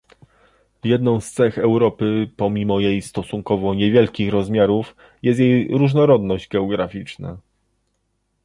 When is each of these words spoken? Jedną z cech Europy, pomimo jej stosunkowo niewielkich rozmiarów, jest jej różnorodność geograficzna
Jedną 0.83 1.21
z 1.21 1.31
cech 1.31 1.57
Europy, 1.57 2.31
pomimo 2.37 2.79
jej 2.79 3.01
stosunkowo 3.01 3.73
niewielkich 3.73 4.29
rozmiarów, 4.31 4.95
jest 5.23 5.39
jej 5.39 5.67
różnorodność 5.77 6.47
geograficzna 6.47 7.37